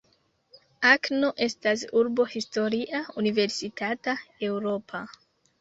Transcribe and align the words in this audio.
Akeno 0.91 1.27
estas 1.47 1.83
urbo 2.01 2.25
historia, 2.37 3.03
universitata, 3.25 4.17
eŭropa. 4.49 5.05